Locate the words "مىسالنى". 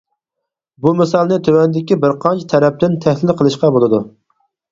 1.01-1.37